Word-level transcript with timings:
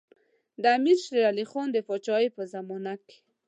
د 0.61 0.63
امیر 0.77 0.97
شېر 1.05 1.21
علي 1.31 1.45
خان 1.51 1.67
د 1.71 1.77
پاچاهۍ 1.87 2.27
په 2.35 2.41
زمانه 2.53 2.93
کې. 3.07 3.17